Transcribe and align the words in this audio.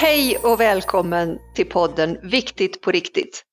Hej 0.00 0.38
och 0.38 0.60
välkommen 0.60 1.38
till 1.54 1.66
podden 1.66 2.18
Viktigt 2.22 2.80
på 2.80 2.90
riktigt 2.90 3.44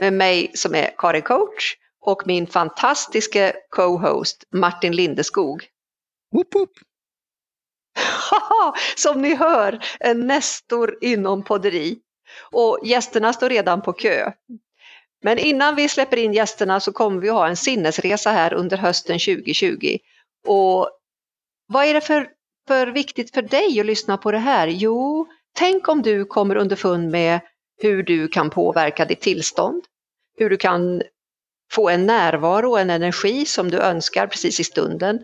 med 0.00 0.12
mig 0.12 0.50
som 0.54 0.74
är 0.74 0.94
Karin 0.98 1.22
Coach 1.22 1.74
och 2.00 2.22
min 2.26 2.46
fantastiska 2.46 3.52
co-host 3.70 4.44
Martin 4.52 4.96
Lindeskog. 4.96 5.64
Woop 6.32 6.54
woop. 6.54 6.70
som 8.96 9.22
ni 9.22 9.34
hör, 9.34 9.84
en 10.00 10.26
nestor 10.26 10.98
inom 11.00 11.44
podderi. 11.44 11.98
Och 12.52 12.80
gästerna 12.84 13.32
står 13.32 13.48
redan 13.48 13.82
på 13.82 13.92
kö. 13.92 14.32
Men 15.22 15.38
innan 15.38 15.74
vi 15.74 15.88
släpper 15.88 16.16
in 16.16 16.32
gästerna 16.32 16.80
så 16.80 16.92
kommer 16.92 17.20
vi 17.20 17.28
ha 17.28 17.48
en 17.48 17.56
sinnesresa 17.56 18.30
här 18.30 18.54
under 18.54 18.76
hösten 18.76 19.18
2020. 19.18 19.98
Och 20.46 20.90
vad 21.66 21.84
är 21.84 21.94
det 21.94 22.00
för, 22.00 22.28
för 22.68 22.86
viktigt 22.86 23.34
för 23.34 23.42
dig 23.42 23.80
att 23.80 23.86
lyssna 23.86 24.16
på 24.16 24.32
det 24.32 24.38
här? 24.38 24.68
Jo, 24.68 25.26
tänk 25.56 25.88
om 25.88 26.02
du 26.02 26.24
kommer 26.24 26.56
underfund 26.56 27.10
med 27.10 27.40
hur 27.78 28.02
du 28.02 28.28
kan 28.28 28.50
påverka 28.50 29.04
ditt 29.04 29.20
tillstånd, 29.20 29.84
hur 30.38 30.50
du 30.50 30.56
kan 30.56 31.02
få 31.72 31.88
en 31.88 32.06
närvaro 32.06 32.70
och 32.70 32.80
en 32.80 32.90
energi 32.90 33.46
som 33.46 33.70
du 33.70 33.78
önskar 33.78 34.26
precis 34.26 34.60
i 34.60 34.64
stunden. 34.64 35.18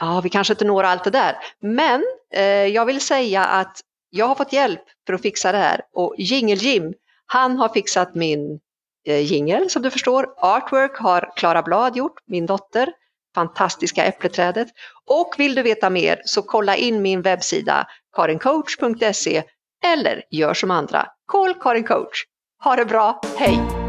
Ja, 0.00 0.20
vi 0.24 0.28
kanske 0.28 0.52
inte 0.52 0.64
når 0.64 0.84
allt 0.84 1.04
det 1.04 1.10
där, 1.10 1.36
men 1.60 2.04
eh, 2.34 2.44
jag 2.66 2.86
vill 2.86 3.00
säga 3.00 3.44
att 3.44 3.80
jag 4.10 4.26
har 4.26 4.34
fått 4.34 4.52
hjälp 4.52 4.82
för 5.06 5.14
att 5.14 5.22
fixa 5.22 5.52
det 5.52 5.58
här 5.58 5.80
och 5.92 6.14
Jingel 6.18 6.58
Jim, 6.58 6.94
han 7.26 7.58
har 7.58 7.68
fixat 7.68 8.14
min 8.14 8.60
eh, 9.06 9.20
jingel 9.32 9.70
som 9.70 9.82
du 9.82 9.90
förstår. 9.90 10.34
Artwork 10.36 10.96
har 10.96 11.32
Klara 11.36 11.62
Blad 11.62 11.96
gjort, 11.96 12.20
min 12.26 12.46
dotter, 12.46 12.92
fantastiska 13.34 14.04
äppleträdet. 14.04 14.68
Och 15.06 15.34
vill 15.38 15.54
du 15.54 15.62
veta 15.62 15.90
mer 15.90 16.22
så 16.24 16.42
kolla 16.42 16.76
in 16.76 17.02
min 17.02 17.22
webbsida 17.22 17.86
karincoach.se 18.16 19.42
eller 19.84 20.22
gör 20.30 20.54
som 20.54 20.70
andra, 20.70 21.06
call 21.32 21.54
Karin 21.54 21.84
Coach. 21.84 22.24
Ha 22.64 22.76
det 22.76 22.84
bra, 22.84 23.20
hej! 23.36 23.81